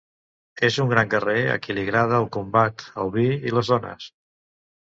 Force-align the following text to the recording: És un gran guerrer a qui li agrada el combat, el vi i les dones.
És 0.67 0.77
un 0.83 0.89
gran 0.93 1.11
guerrer 1.11 1.43
a 1.49 1.59
qui 1.67 1.75
li 1.79 1.83
agrada 1.85 2.19
el 2.23 2.27
combat, 2.37 2.87
el 3.05 3.15
vi 3.19 3.29
i 3.51 3.55
les 3.59 3.73
dones. 3.77 4.13